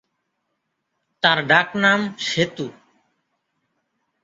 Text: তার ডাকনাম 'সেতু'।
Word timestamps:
তার 1.23 1.39
ডাকনাম 1.47 1.99
'সেতু'। 2.17 2.75